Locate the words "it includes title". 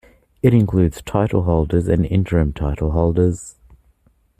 0.41-1.43